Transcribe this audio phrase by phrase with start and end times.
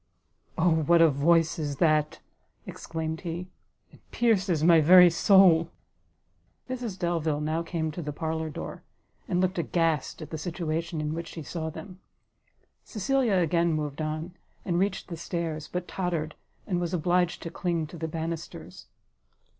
[0.57, 2.21] "O what a voice is that!"
[2.65, 3.49] exclaimed he,
[3.91, 5.69] "it pierces my very soul!"
[6.67, 8.81] Mrs Delvile now came to the parlour door,
[9.27, 11.99] and looked aghast at the situation in which she saw them:
[12.83, 14.33] Cecilia again moved on,
[14.65, 16.33] and reached the stairs, but tottered,
[16.65, 18.87] and was obliged to cling to the banisters.